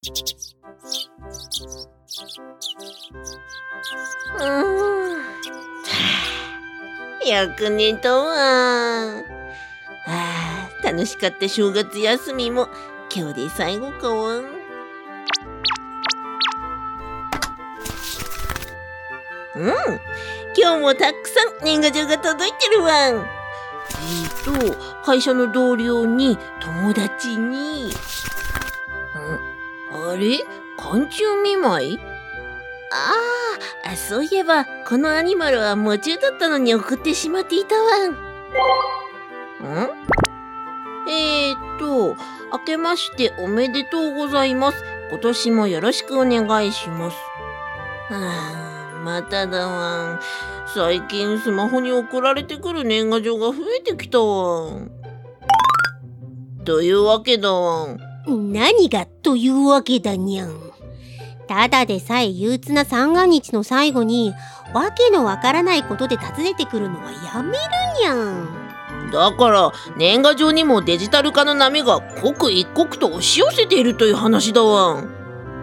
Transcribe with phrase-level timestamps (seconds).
[0.00, 0.08] う
[7.24, 7.28] ん。
[7.28, 9.24] よく寝たわ。
[10.06, 12.68] あ楽しかった正月休みも
[13.14, 14.44] 今日で最後かわうん。
[20.56, 27.90] 今日もたくさん年賀状が届いてるわえーと会社の同僚に友達に。
[30.10, 30.38] あれ？
[30.76, 31.98] 寒中見舞い？
[32.90, 38.16] ああそういえばこのアニマルは夢中だったのに送ってしまっていたわん。
[41.10, 42.16] えー、っと
[42.52, 44.82] 明けましておめでとうございます。
[45.10, 47.16] 今年もよろしくお願いします。
[48.10, 50.20] はあまただわん。
[50.74, 54.90] 最近スマホに送られてくる年賀状が増えてきたわん。
[56.64, 58.07] というわけだわん。
[58.36, 60.60] 何がというわけだにゃん。
[61.46, 64.34] ただでさえ憂鬱な三が日の最後に、
[64.74, 67.58] わけのわからないことで訪ねてくるのはやめる
[68.00, 68.68] にゃん。
[69.10, 75.08] だから年賀状にもデジタル化の波が刻一刻と押し寄せているという話だわん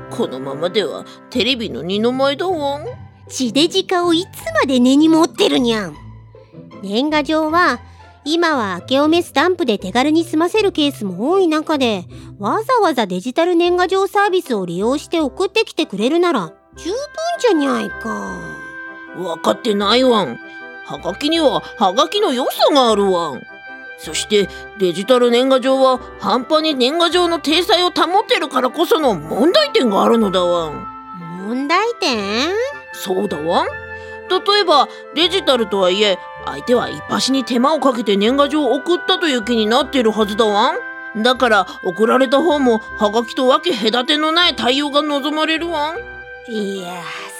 [0.09, 2.86] このままではテレビの二の舞だわん
[3.28, 5.95] 地デジ化をいつまで根に持ってるにゃん。
[6.81, 7.80] 年賀状は、
[8.28, 12.06] 今は明けおめスタンプで手軽に済ませるケースも多い中で、
[12.40, 16.98] わざわざデジタル年賀状サービスを利用して送ってきてくれるなら、十分
[17.40, 18.40] じゃにゃいか。
[19.16, 20.40] 分かってないわん。
[20.86, 23.44] はがきにははがきの良さがあるわん。
[24.00, 30.86] そしてデジタル年賀状は半端に年賀状の体裁を保ってるからこその問題点があるのだわん。
[31.48, 32.50] 問題点？
[32.92, 33.68] そうだわん。
[34.28, 46.94] 例えばデジタルとはいえ相手は一発に手間をかけて年賀状を送ったという気になってるはずだわんだから送られた方もハガキとわけ隔てのない対応が望まれるわんいや、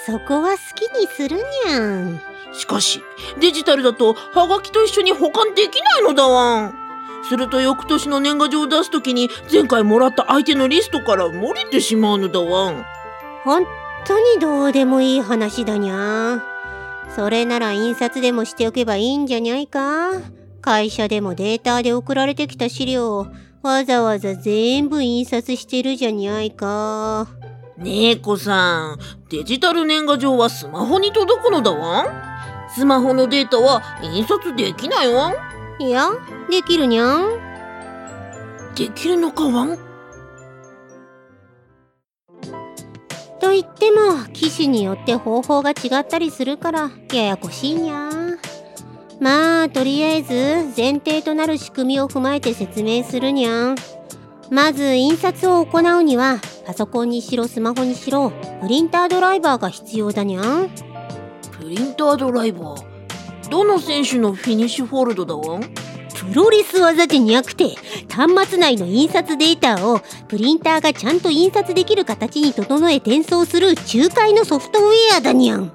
[0.04, 2.20] そこは好きにするにゃん。
[2.52, 3.02] しかし
[3.38, 6.74] デジタルだとハガキと一緒に保管できないのだわん
[7.28, 12.84] すると翌年の年賀状を出す時に前回もらった相手のリストから漏れてしまうのだわん
[13.44, 13.66] 本
[14.06, 16.55] 当にどうでもいい話だにゃ。
[17.16, 20.10] それなら印刷でもしておけばいいんじゃにゃいか？
[20.60, 23.26] 会社でもデータで送られてきた資料を
[23.62, 27.26] わざわざ全部印刷してるじゃにゃいか。
[27.78, 28.98] ねえこさん
[29.30, 32.06] デジタル年賀状はスマホに届くのだわん？
[32.74, 35.32] スマホのデータは印刷できないわ
[35.78, 35.82] ん？
[35.82, 36.10] いや、
[36.50, 37.30] できるにゃん。
[38.74, 39.78] できるのかわん？
[43.40, 48.10] と言っても、機種によって方法が違ったりするから、ややこしいにゃ。
[49.20, 53.76] まあ、とりあえず、前提となる仕組みを踏まえて説明するにゃん。
[54.50, 58.30] まず、印刷を行うには、パソコンにしろスマホにしろ、
[58.60, 60.70] プリンタードライバーが必要だにゃん。
[61.58, 63.48] プリンタードライバー？
[63.50, 65.62] どの選手のフィニッシュフォールドだわん？
[66.28, 67.76] プロレス技じゃなくて、
[68.08, 75.72] 端末内の印刷データをプリンターがちゃんと印刷できる形に整え転送する仲介のソフトウェアだにゃん。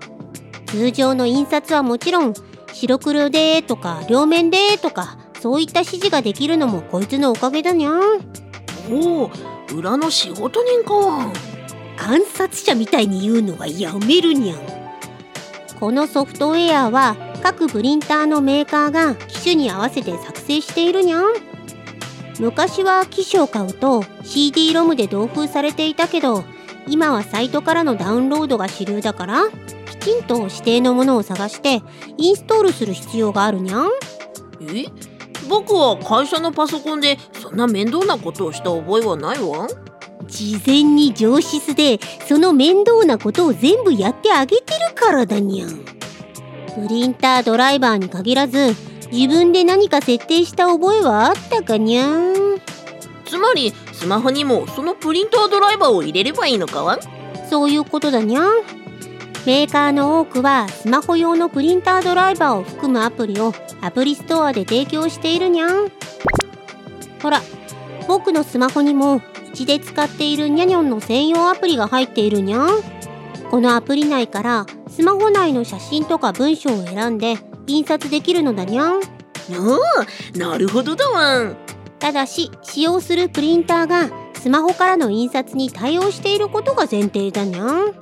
[0.68, 2.34] 通常の印刷はもちろん、
[2.74, 8.02] 白黒でとか両面でとか、そういった指示ができるのもこいつのおかげだにゃん。
[8.90, 9.32] おお
[9.76, 11.32] 裏の仕事人か
[11.98, 14.60] 観察者みたいに言うのはやめるにゃん。
[15.80, 21.24] このソフトウェアは各プリンターのメーカーが機種に合わせて作成しているにゃん。
[22.40, 26.44] 昔は機種を買うと CD-ROM で同封されていたけど、
[26.88, 29.44] 今はサイトからのダウンロードが主流だから、
[29.86, 31.82] きちんと指定のものを探して
[32.18, 33.90] インストールする必要があるにゃん。
[34.62, 34.86] え？
[35.50, 39.70] 僕は会社のパソコンでそんな面倒なことをした覚えはないわん
[40.28, 45.70] 事前に上質でその面倒なことを全部やってあげてるからだにゃん。
[45.70, 48.74] プリンタードライバーに限らず
[49.12, 52.60] 自分で何か設定した覚えはあったかにゃん。
[53.26, 56.84] つまりスマホにもそのプリンタードライバーを入れればいいのか？
[56.84, 57.00] わん
[57.50, 58.52] そういうことだにゃん。
[59.46, 65.92] メーカーの多くはスマホ用のプリンタードライバーを含むアプリをアプリストアで提供しているにゃん。
[67.22, 67.42] ほら、
[68.08, 69.22] 僕のスマホにもう
[69.54, 72.70] ちで使っているニャニョンの専用アプリが入っているにゃん。
[73.50, 77.38] このアプリ内からスマホ内の写真とか文章を選んで
[77.72, 79.02] 印刷できるのだにゃん。
[80.36, 81.58] なるほどだわん。
[82.00, 87.94] ただし使用するプリンターがスマホからの印刷に対応していることが前提だにゃん。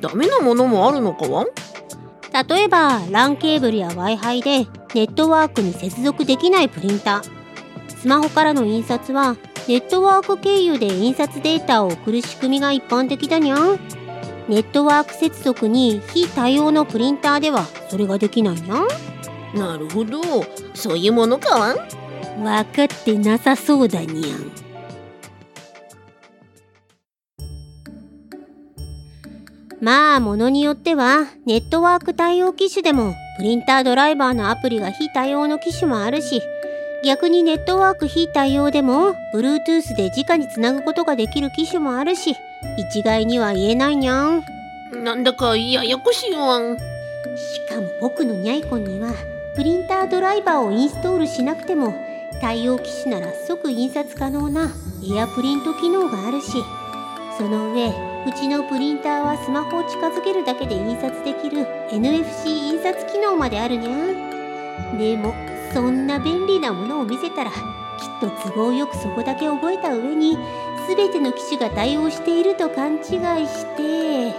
[0.00, 1.46] ダメなものもあるのかわん？
[2.48, 4.58] 例えば LAN ケーブルや Wi-Fi で
[4.94, 7.96] ネットワークに接続できないプリンター。
[7.96, 9.36] スマホからの印刷は
[9.68, 13.80] ネットワーク経由で印刷データを送る仕組みが一般的だにゃん。
[14.48, 18.86] ネットワーク接続に非対応のプリンターではそれができないにゃん
[19.56, 20.20] なるほど。
[20.74, 21.58] そういうものか。
[21.58, 21.76] わん
[22.42, 24.66] 分かってなさそうだにゃん。
[29.80, 36.40] まあものによってはネットワーク対応機種でもプリンタードライバーのアプリが非対応の機種もあるし
[37.04, 42.34] 逆にネットワーク非対応でも Bluetooth で直につなぐことができる機種もあるし
[42.78, 44.44] 一概には言えないにゃん。
[45.04, 46.76] なんだかややこしいわん。
[46.76, 49.12] しかも僕のニャイコンには
[49.56, 51.94] プリンタードライバーをインストールしなくても
[52.42, 54.70] 対応機種なら即印刷可能な
[55.02, 56.52] エアプリント機能があるし
[57.38, 57.92] その上う
[58.38, 65.34] ちのプリンターはスマホを近づけるだけで印刷できる NFC 印刷機能まであるにゃでも
[65.72, 67.56] そんな便利なものを見せたらきっ
[68.20, 70.36] と都合よくそこだけ覚えた上に
[70.86, 73.02] 全ての機種が対応していると勘違い
[73.46, 74.34] して。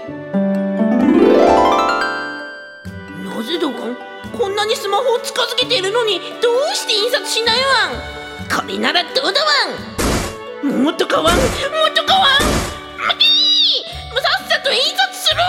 [3.23, 8.61] なぜだわんこんなにスマホを近づけているのにどうして印刷しないわん。
[8.61, 10.83] これならどうだわん。
[10.83, 11.35] もっとかわん。
[11.35, 11.45] もっ
[11.95, 12.43] とかわん。
[12.97, 13.37] むきー。
[14.19, 15.47] さっさと印刷するわ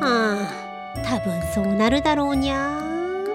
[0.00, 3.26] はあ多分そうなるだろうにゃん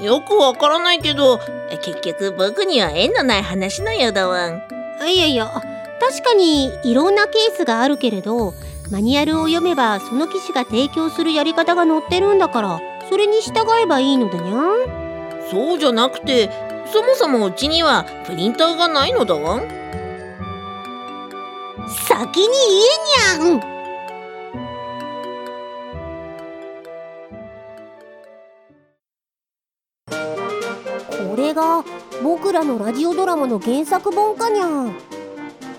[0.00, 1.40] よくわからないけど
[1.82, 4.62] 結局僕には縁のない話のようだわん。
[5.08, 5.62] いやいや
[6.00, 8.54] 確かにいろんなケースがあるけれど
[8.90, 15.10] マニュアルを読めばその機種が提供するやり方が載ってるんだからそれに従えばいいのだにゃん
[15.50, 16.50] そうじゃなくて
[16.92, 19.58] そもそもうちにはプリンターがないのだわ。
[19.58, 19.80] ん
[21.88, 22.48] 先に
[23.38, 23.60] 言えにゃん。
[31.30, 31.84] これが
[32.22, 34.94] 僕らのラジオドラマの原作本かにゃん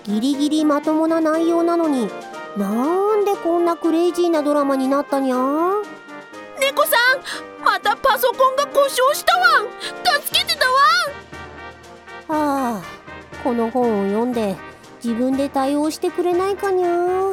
[0.04, 2.08] ギリギリまともな内容なのに
[2.56, 5.82] なんでこんなクレイジーなドラマになったにゃん
[6.60, 6.96] 猫さ
[7.60, 9.62] んまたパソコンが故障したわ。
[9.62, 9.66] ん
[10.22, 10.56] 助けて
[12.28, 12.40] たわ。
[12.40, 12.82] んはあ
[13.44, 14.56] この本を読んで
[15.02, 17.32] 自分で対応してくれないかにゃ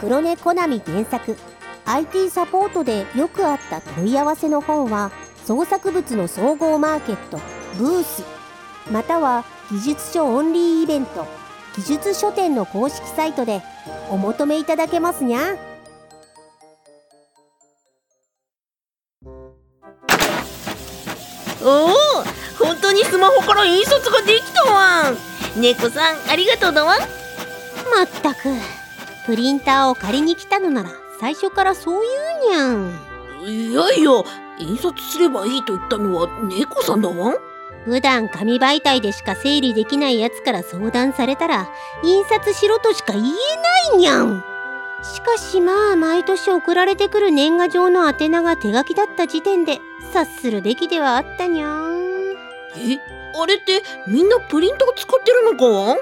[0.00, 1.36] 黒猫コナミ原作。
[1.86, 5.12] IT サポートでよくあった問い合わせの本は
[5.44, 7.40] 創作物の総合マーケット
[7.78, 8.24] ブース。
[8.90, 11.26] または技術書オンリーイベント
[11.76, 13.62] 技術書店の公式サイトで
[14.10, 15.56] お求めいただけますにゃ。
[21.62, 21.88] おお
[22.64, 25.10] 本当にスマホから印刷ができたわ。
[25.10, 26.96] ん猫さんありがとうだわ。
[26.96, 27.04] んま
[28.04, 28.48] ったく。
[29.26, 30.90] プリンターを借りに来たのなら
[31.20, 32.02] 最初からそう
[32.48, 32.90] 言うにゃん。
[33.44, 34.10] いやいや
[34.58, 37.32] 印刷すればいいと言ったのは猫さんだわ。
[37.32, 37.55] ん
[37.86, 41.70] 普段紙媒体でしか整理できないやつから相談されたら
[42.02, 43.30] 印刷しろとしか言えな
[43.94, 44.44] いにゃん。
[45.02, 49.78] しかしまあ毎年送られてくる年賀状の宛名が手書きだった時点で
[50.12, 52.34] 察するべきではあったにゃん。
[52.76, 52.98] え
[53.40, 55.64] あれってみんなプリンター使ってるのか？
[55.66, 55.98] わん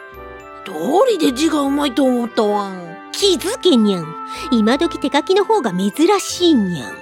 [0.65, 2.71] どうりで字がうまいと思ったわ。
[2.71, 4.07] ん気づけにゃん。
[4.51, 6.97] 今時手書きの方が珍しいにゃん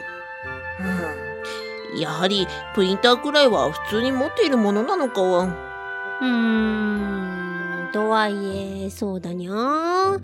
[2.02, 5.44] やはりプリンターくらいは普通に持っているものなのかは。
[6.20, 10.18] うーんとはいえそうだにゃ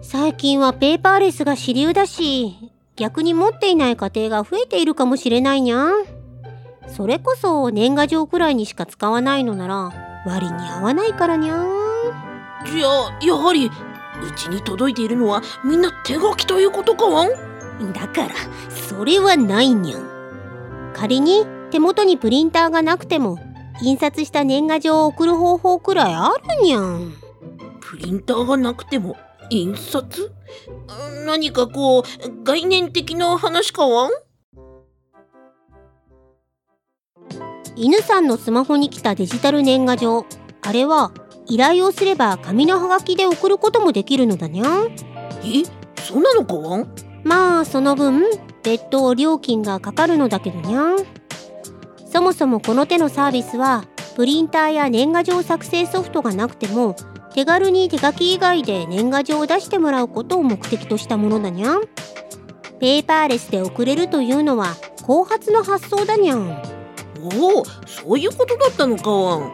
[0.00, 2.56] 最近はペーパーレスが主流だし
[2.96, 5.88] 逆に持っていない家庭が増えているかもしれないにゃ
[6.88, 9.92] それこそ年賀状くらいにしか使わないのなら
[10.26, 11.56] 割に合わないからにゃ
[12.66, 18.34] じゃあやはりうちに届いているのはみんな手書きということかわんだから
[18.70, 20.11] それはないにゃん
[20.94, 23.38] 仮に手元にプリンターがなくても
[23.82, 27.14] 印刷した年賀状を送る方法くらいあるにゃん。
[27.80, 29.16] プリンターがなくても
[29.50, 30.32] 印刷？
[31.26, 32.04] 何かこう
[32.44, 34.10] 概念的な話かわん？
[37.74, 40.26] 犬さんのスマホに来たデジタル年賀状。
[40.62, 41.12] あれは
[41.46, 44.86] 依頼をすれば紙のハガキで送ることもできるのだにゃん。
[45.42, 45.64] え？
[46.00, 46.94] そうなのかわん？
[47.24, 48.22] まあその分
[48.62, 50.94] 別途料金がかかるのだけどにゃ。
[50.94, 50.98] ん
[52.10, 53.84] そもそもこの手のサービスは
[54.16, 56.94] プリンターや年賀状作成ソフトがなくても
[57.34, 61.76] 手軽に手書き以外で年賀状を出してもらうことを目的としたものだにゃ。
[61.76, 61.82] ん
[62.78, 66.62] ペーパーレスで送れるというのは後発の発想だにゃん。
[67.40, 69.52] おおそういうことだったのか。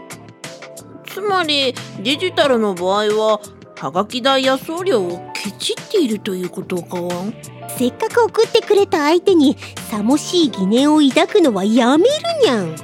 [1.06, 3.40] つまりデジタルの場合は
[3.80, 7.00] はがき代や送料をケチっているということか？
[7.00, 7.32] わん
[7.68, 9.56] せっかく送ってくれた相手に
[9.88, 12.11] さもしい疑念を抱くのはやめる
[12.42, 12.75] にゃん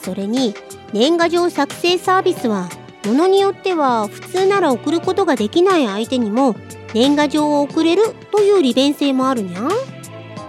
[0.00, 0.54] それに
[0.92, 2.68] 年賀状作成サービスは
[3.04, 6.54] ものによっては普通なら送ることができない相手にも
[6.94, 9.70] 年賀状を送れるという利便性もあるにゃん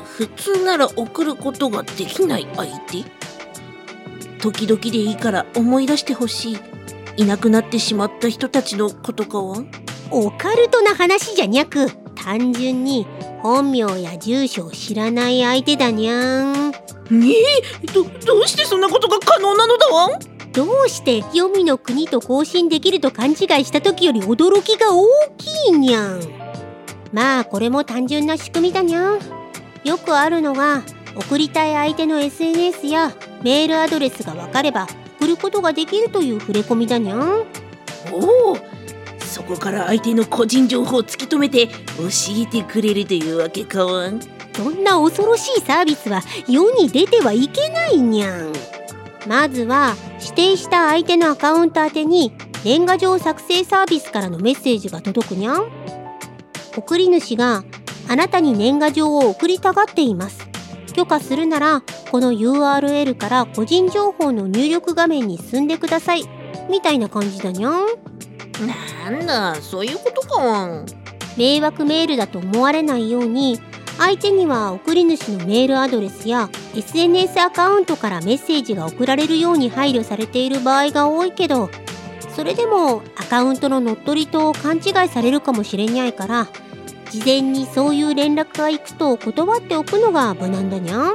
[0.04, 3.04] 普通なら送ることができない相手？
[4.40, 6.58] 時々でいいから思い出してほしい
[7.20, 9.66] いなくなってしまった人たちのことかは？
[10.10, 13.06] オカルトな話じゃにゃく単純に
[13.42, 17.34] 本名や住所を知らない相手だにゃんね
[17.84, 20.08] えどどうしてそんなことが可能なのだわ？
[20.08, 20.20] ん
[20.54, 25.06] どうして黄泉の国と交信できると勘違いした時より驚きが大
[25.38, 26.22] きいにゃん
[27.12, 29.20] まあこれも単純な仕組みだにゃん
[29.84, 30.84] よくあるのが
[31.18, 33.12] 送りたい相手の SNS や
[33.44, 37.46] メールアドレスが分かれば送ることができるという触れ込みだにゃん。
[38.12, 38.58] おお
[39.20, 41.74] そこから相手の個人情報を突き止めて教
[42.36, 43.86] えてくれるというわけか。
[43.86, 44.20] わん
[44.56, 48.54] そんな恐ろしいサービスは世に出てはいけないにゃん。
[49.28, 52.34] まずは指定した相手のアカウント宛てに
[52.64, 55.70] 年賀状作成サービスからのメッセージが届くにゃん。
[56.76, 57.64] 送り主が
[58.08, 60.39] あなたに年賀状を送りたがっています
[61.00, 66.26] 許可するならこの URL から個人情報の入力画面に進んでください。
[66.70, 67.86] みたいな感じだにゃん？
[69.08, 70.84] なんだそういうことか。
[71.38, 73.62] 迷惑メールだと思われないように
[73.98, 81.70] 相手には送り主のメールアドレスや SNS アカウントからメッセージが送られるように配慮されている場合が多いけど
[82.36, 86.48] それでもアカウントの乗っ取りと勘違いされるかもしれないから
[87.10, 91.14] 事前にそういう連絡が行くと断っておくのが無難だにゃん。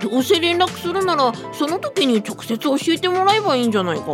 [0.00, 4.04] どうせ連絡するならその時に直接教えてもらえばいいんじゃないか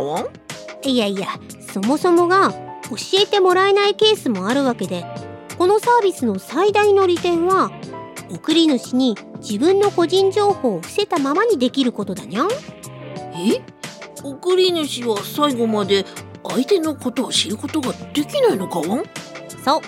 [0.83, 1.27] いやいや
[1.73, 5.03] そもそもが教えてもらえないケースもあるわけで。
[5.57, 7.69] このサービスの最大の利点は
[8.31, 12.49] 送り主に自分の個人情報を伏せたままにできることだにゃん。
[13.33, 13.61] え？
[14.23, 16.05] 送り主は最後まで
[16.47, 19.03] 相手のことを知ることができないのかわん？
[19.65, 19.81] そう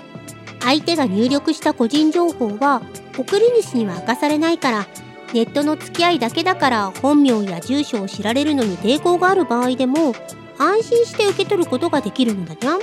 [0.62, 2.82] 相手が入力した個人情報は
[3.18, 4.88] 送り主には明かされないから
[5.34, 10.13] ネットの付き合いだけだから本名や住所を知られるのに抵抗がある場合でも
[10.58, 12.80] 安心して受け取ることができるのだにゃん。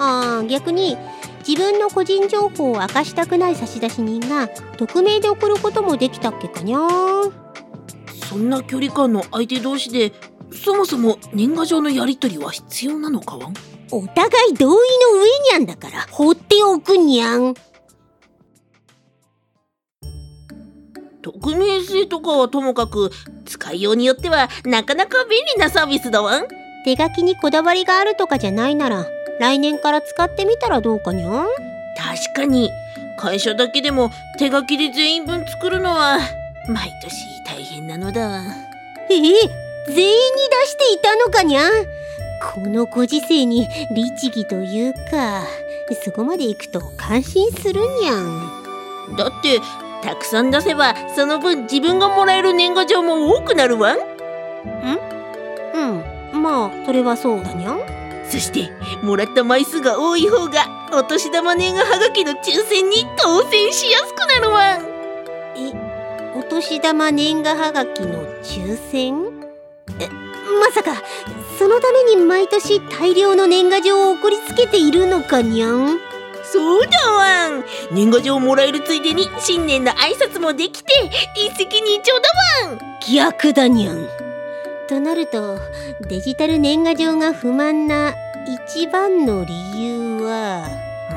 [0.00, 0.96] あー逆に
[1.46, 7.32] 自分の個人情報を明かしたくない差出人が匿名で送ることもできたっけかにゃー。
[8.28, 10.12] そんな距離感の相手同士で
[10.52, 13.54] そもそも年賀状のやり取りは必要なのかわん？
[13.90, 17.54] お互い同意の上にゃんだから放っておくにゃん。
[21.22, 23.10] 匿名性とかはともかく
[23.44, 26.48] 使いようによってはなかなか便利なサービスだわん。
[26.84, 29.06] 手書きにこだわりがあるとかじゃないなら
[29.40, 31.46] 来年から使ってみたらどうかにゃん。
[31.96, 32.70] 確かに。
[33.18, 36.18] 会社だけでも手書きで全員分作るのは
[36.68, 37.14] 毎年
[37.44, 38.28] 大変なのだ。
[38.28, 38.42] わ
[39.10, 39.34] ええ全員に
[39.94, 41.72] 出していたのかにゃん
[42.40, 45.42] このご時世に律儀というか
[46.04, 49.16] そこまで行くと感心するにゃん。
[49.16, 49.60] だって
[50.02, 53.98] たくさん出せばその分自分がもらえる年賀状も多くなるわん。
[53.98, 54.00] う
[56.40, 56.42] ん。
[56.42, 57.80] まあそれはそうだにゃん。
[58.28, 58.70] そして
[59.02, 64.82] もらった枚数が多い方がお年玉年賀はがきの抽選に当選しやすくなるわん。
[65.56, 65.72] え
[66.38, 69.24] お年玉年賀はがきの抽選？
[69.24, 69.27] え
[70.60, 71.02] まさか
[71.58, 75.98] そのために毎年大量の年賀状を送りつけているのかにゃん？
[76.44, 77.64] そうだわん。
[77.90, 80.92] 年賀状をもらえるついでに新年の挨拶もできて
[81.34, 82.78] 一石二鳥だわん。
[83.12, 84.08] 逆だにゃん。
[84.88, 85.58] となると
[86.08, 88.14] デジタル年賀状が不満な
[88.66, 90.66] 一番の理由は？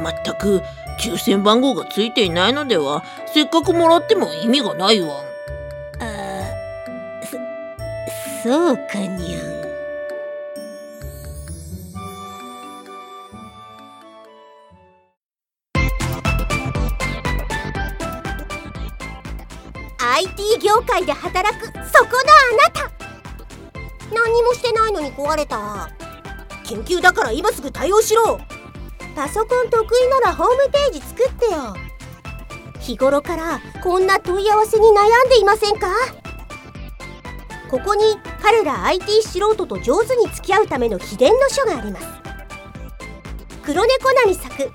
[0.03, 0.61] まったく
[0.99, 3.03] 抽選番号がついていないのでは。
[3.33, 5.30] せっかくもらっても意味がないわん
[8.43, 9.61] そうかにゃん。
[19.99, 21.83] IT 業界で働くそこのあ
[22.57, 22.91] なた。
[24.11, 25.91] 何もしてないのに壊れた。
[26.63, 28.39] 研究だから今すぐ対応しろ。
[29.15, 31.75] パソコン得意ならホームページ作ってよ。
[32.79, 35.89] 日頃からこんな問い合わせに悩んでいませんか？
[37.69, 38.03] ここに
[38.41, 42.07] 彼ら IT 素人と上手に付き合うための秘伝の書があります。
[43.63, 44.71] 黒猫なに咲く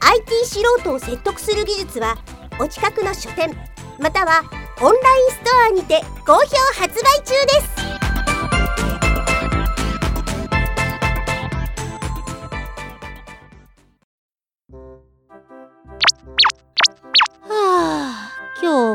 [0.00, 2.16] IT 素人を説得する技術は
[2.60, 3.54] お近くの書店
[3.98, 4.42] または
[4.80, 6.40] オンラインストアにて好評
[6.80, 7.77] 発売中です。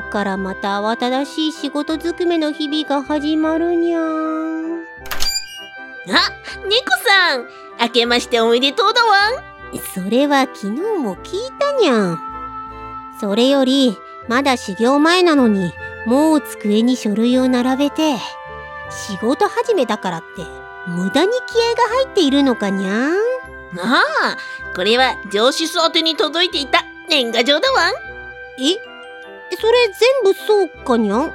[0.02, 4.84] からまた慌ただしい仕事ずくめの日々が始まるにゃん。
[6.10, 6.32] あ、
[6.68, 7.48] 猫さん
[7.80, 9.54] 明けましておめでとうだわん
[9.94, 12.20] それは昨日も聞いたにゃん。
[13.20, 13.98] それより、
[14.28, 15.74] まだ修行前なのに、
[16.06, 18.18] もう机に書類を並べて、
[18.90, 20.44] 仕事始めだからって、
[20.88, 23.14] 無駄に気合が入っているのかにゃん。
[23.80, 24.38] ああ、
[24.76, 27.94] これは上司総宛に届いていた年賀状だわん
[28.60, 28.93] え？
[29.56, 29.74] それ
[30.24, 31.34] 全部そうかにゃん？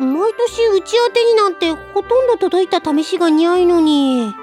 [0.00, 4.34] 毎年打ち当てになんてほとんど届いた試しがにゃいのに。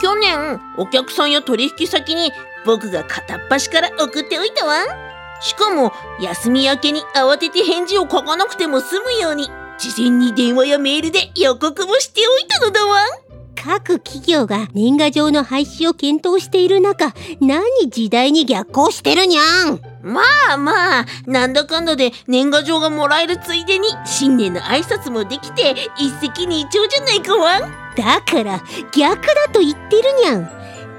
[0.00, 2.32] 去年お客さんや取引先に
[2.66, 4.84] 僕が片っ端から送っておいたわ。
[5.40, 9.48] しかも休み明けに慌てて返事を書かなくても済むように
[9.78, 12.96] 事前に電話やメールで予告もしておいたのだわ。
[13.54, 19.80] 各企業が年賀状の廃止を検討している中何時代に逆行してるにゃん？
[20.06, 20.22] ま
[20.52, 27.60] あまあなんだかんだで年賀状がもらえるついでに新年の挨拶もできて一石二鳥じゃないかわ
[27.96, 30.50] だから逆だと言ってるにゃん。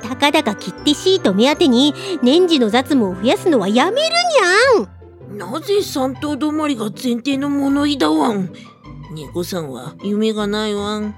[0.01, 5.37] たかだか切手シート目当てに年次の雑務を増やすのはやめるにゃん。
[5.37, 8.51] なぜ三頭止まりが前提の物言いだわん。
[9.13, 11.15] 猫さんは夢がないわん。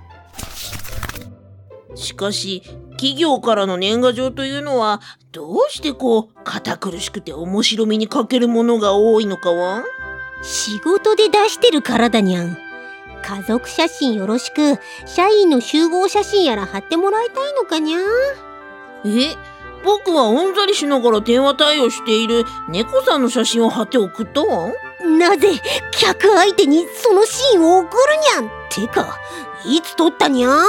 [1.95, 2.63] しかし
[2.99, 4.99] 企業からの年賀状というのは
[5.31, 9.85] どうしてこう堅苦しくて面白みに欠けるものが多いのかは？
[10.43, 12.57] 仕事で出してるからだにゃん。
[13.23, 14.79] 家族写真よろしく。
[15.05, 17.99] 社員の集合写真やら貼ってもらいたいのかにゃ
[19.05, 19.33] え？
[19.85, 24.73] 僕はうんざりしながら電話対応している猫さんの写真を貼って送ったわ。
[25.17, 25.53] なぜ
[25.93, 28.49] 客相手にそのシーンを送るにゃん？
[28.69, 29.17] てか
[29.65, 30.65] いつ撮ったにゃん？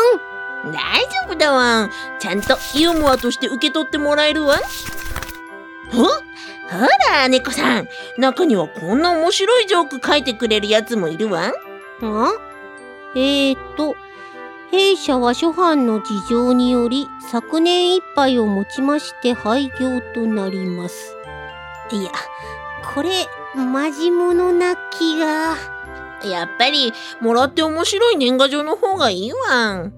[0.64, 1.90] 大丈夫だわん。
[2.18, 4.58] ちゃんとユーモアとして受け取ってもらえるわ。
[5.90, 6.04] ほ？
[6.04, 7.88] ほら、猫さん。
[8.18, 11.48] 中にはこんな面白いジョーク書いてくれるやつもいるわ。
[11.48, 11.52] ん
[13.16, 13.96] えーと、
[14.70, 21.16] 弊社は諸般の事情により昨年いっぱいをもちまして廃業となります。
[21.90, 22.12] いや、
[22.94, 23.10] これ、
[23.56, 25.56] マジモノな気が。
[26.24, 29.92] やっぱり、もらって面白い年賀状の方がいいわん。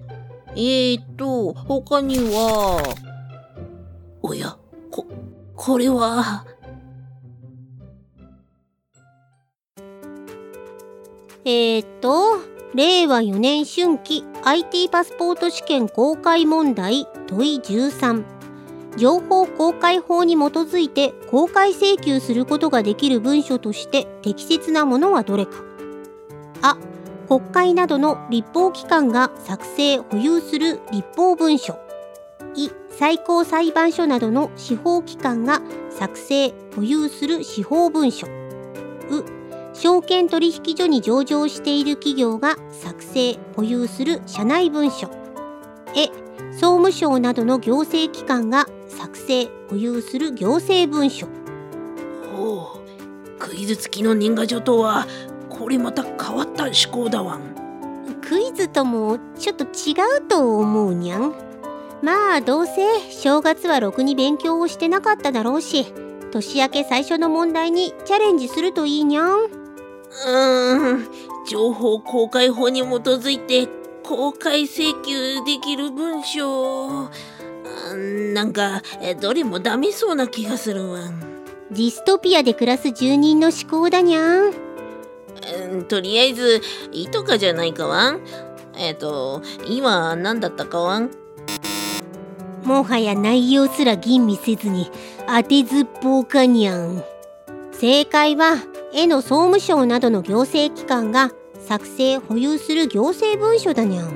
[0.55, 2.95] えーと、他には、
[4.21, 4.57] おや、
[4.91, 5.07] こ、
[5.57, 6.45] これは。
[11.45, 12.39] えーと、
[12.75, 18.25] 令和4年春季 IT パスポート試験公開問題問い13
[18.97, 25.53] 情報公開法に基づいて公開請求することができる文書として適切なものはどれか
[26.63, 26.79] あ
[27.33, 31.79] 国会などの立法機関が作成・保有する立法文書。
[32.55, 38.27] い最高裁判所などの司法機関が作成・保有する司法文書。
[38.27, 39.25] う
[39.73, 45.09] 証券取引所に上場している企業が作成・保有する社内文書。
[45.97, 46.09] え
[46.51, 51.29] 総務省などの行政機関が作成・保有する行政文書。
[52.37, 55.07] ほうクイズ付きの年賀状とは
[55.63, 57.55] これまた変わった思考だわん。
[58.21, 61.35] クイズともちょっと違うと思うにゃん。
[62.03, 62.73] まあどうせ
[63.13, 65.95] 正月はろくに勉強をしてなかっただろうし
[66.33, 69.39] 年明け最初の問題にチャレンジするといいにゃん。
[69.39, 71.07] うーん
[71.49, 73.69] 情報公開法に基づいて
[74.03, 77.09] 公開請求できる文章。
[78.35, 78.83] なんか
[79.21, 80.99] どれもダメそうな気がするわ
[81.71, 84.72] ディストピアで暮らす住人の思考だにゃん
[85.89, 86.61] とりあえず
[86.93, 88.21] 「い」とかじゃないかわん？
[88.77, 91.11] えっ、ー、と「い」は何だったかわん？
[92.65, 94.91] もはや内容すら吟味せずに
[95.27, 97.03] 当てずっぽうかにゃん。
[97.73, 98.57] 正解は
[98.93, 101.33] 絵の総務省などの行政機関が
[101.67, 104.13] 作成保有する行政文書だにゃん。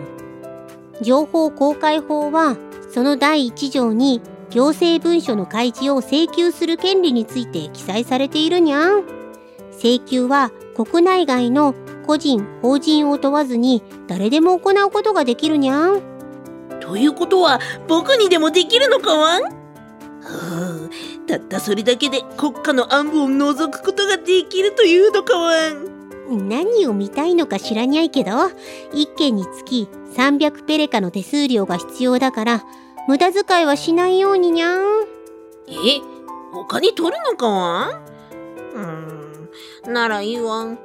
[1.02, 2.56] 情報公開法は
[2.92, 9.15] その第1条に行政文書の開示を請求する権利について記載されているにゃん。
[9.78, 11.74] 請求は国内外の
[12.06, 16.02] 個人法人を問わずに誰でも行うことができるにゃん。
[16.80, 19.42] ということは僕にでもできるのかわん？
[21.26, 26.48] たったそれだけで国家の暗部を覗くことができるというのかわん？
[26.48, 32.64] 何を見たいのか知らにゃいけど1件につき300ペレカの手数料が必要だから
[33.08, 35.04] 無駄遣いはしないようににゃん。
[35.68, 35.72] え
[36.52, 37.90] 他に取るのかわん？
[38.74, 39.15] うん
[39.90, 40.64] ならいいわ。
[40.64, 40.78] ん。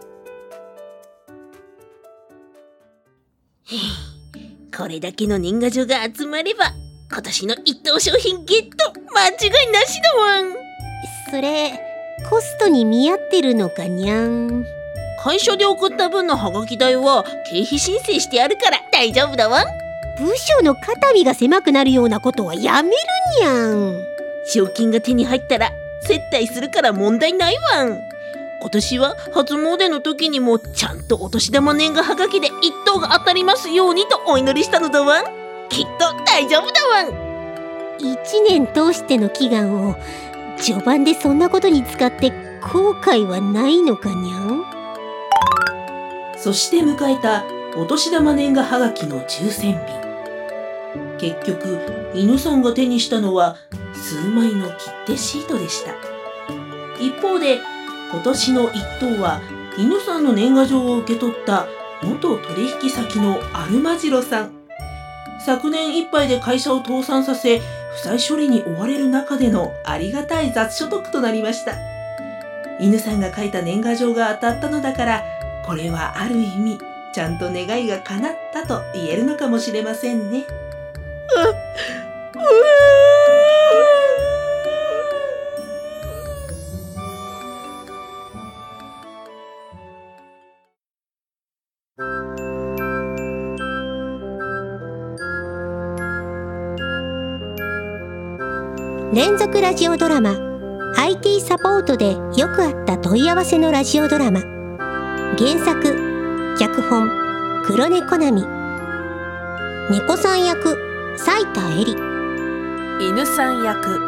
[4.76, 6.74] これだけの年賀状が集まれば
[7.12, 9.34] 今年の一等商品ゲット間違
[9.68, 10.54] いなしだわん。
[11.30, 11.80] それ
[12.30, 14.66] コストに見合ってるのかにゃん。
[15.24, 19.64] 会社で送った分のハガキ代は経費申請してあるから大丈夫だわ
[20.18, 22.96] 部署の肩身が狭くなるようなことはやめる
[23.42, 24.12] にゃん。
[24.46, 28.11] 賞金が手に入ったら接待するから問題ないわん
[28.62, 35.26] 今年は初詣の時にもちゃんとお年玉年賀はがきで一等が当たりますようにとお祈りしたのだわん。
[35.69, 37.97] きっと大丈夫だわん。
[37.97, 39.95] 一年通しての祈願を
[40.58, 44.63] 序盤でそんなことに使って後悔はないのかにゃん？
[46.38, 47.43] そして迎えた
[47.76, 49.80] お年玉年賀はがきの抽選日。
[51.19, 53.56] 結局犬さんが手にしたのは
[53.93, 55.93] 数枚の切手シートでした。
[57.00, 57.60] 一方で
[58.12, 59.41] 今年の一等は
[59.78, 61.67] 犬さんの年賀状を受け取った
[62.04, 64.52] 元取引先のアルマジロさん。
[65.45, 67.65] 昨年いっぱいで会社を倒産させ負
[68.04, 71.74] 債処理に追われる中でのありがたい雑所得となりました。
[72.80, 75.24] 犬さんが書いた年賀状が当たったのだから
[75.65, 76.80] これはある意味
[77.13, 80.45] ちゃんと願いが叶ったと言えるのかもしれませんね。
[99.22, 100.36] 連続ラジオドラマ。
[100.98, 104.40] IT サポートでよくあった問い合わせのラジオドラマ。
[105.38, 107.08] 原作脚本
[107.64, 108.44] 黒猫ナミ
[109.92, 110.76] 猫さん役
[111.18, 111.98] 斉田恵里。
[113.00, 114.00] 犬さん役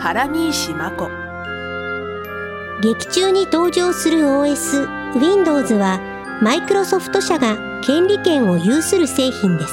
[0.00, 1.08] 原西真子。
[2.82, 4.86] 劇中に登場する OS
[5.18, 5.98] Windows は
[6.42, 9.72] マイクロソフト社が権利権を有する製品です。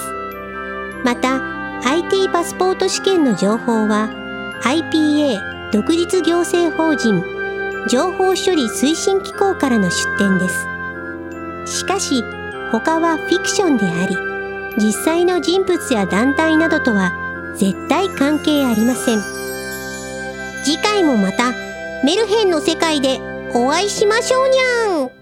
[1.03, 1.41] また
[1.83, 4.21] IT パスポート試験の情報は
[4.63, 7.23] IPA 独立行政法人
[7.87, 11.77] 情報処理推進機構からの出展です。
[11.79, 12.23] しかし
[12.71, 14.15] 他はフィクションであり
[14.77, 17.11] 実際の人物や団体などとは
[17.55, 19.19] 絶対関係ありません。
[20.63, 21.51] 次回もまた
[22.03, 23.19] メルヘンの世界で
[23.53, 25.14] お会いしましょうにゃん。